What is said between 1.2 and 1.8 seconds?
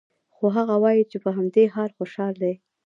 په همدې